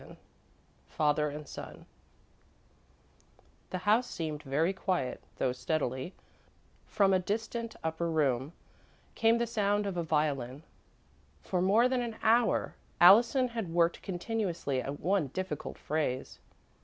[0.01, 0.17] VII
[0.87, 1.85] FATHER AND SON
[3.69, 6.15] The house seemed very quiet, though steadily,
[6.87, 8.51] from a distant upper room,
[9.13, 10.63] came the sound of a violin.
[11.43, 16.39] For more than an hour, Allison had worked continuously at one difficult phrase.